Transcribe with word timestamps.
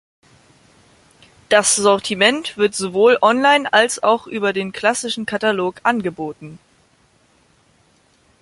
Das 1.49 1.75
Sortiment 1.75 2.57
wird 2.57 2.73
sowohl 2.73 3.19
online 3.21 3.71
als 3.71 4.01
auch 4.01 4.25
über 4.25 4.51
den 4.51 4.71
klassischen 4.71 5.27
Katalog 5.27 5.75
angeboten. 5.83 6.57